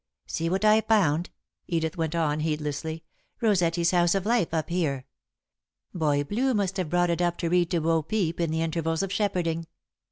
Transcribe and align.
"See 0.25 0.49
what 0.49 0.65
I 0.65 0.81
found," 0.81 1.29
Edith 1.67 1.95
went 1.95 2.15
on, 2.15 2.39
heedlessly. 2.39 3.03
"Rossetti's 3.39 3.91
House 3.91 4.15
of 4.15 4.25
Life, 4.25 4.51
up 4.51 4.69
here. 4.69 5.05
Boy 5.93 6.23
Blue 6.23 6.55
must 6.55 6.77
have 6.77 6.89
brought 6.89 7.11
it 7.11 7.21
up 7.21 7.37
to 7.37 7.49
read 7.49 7.69
to 7.69 7.81
Bo 7.81 8.01
Peep 8.01 8.39
in 8.39 8.49
the 8.49 8.63
intervals 8.63 9.03
of 9.03 9.11
shepherding. 9.13 9.67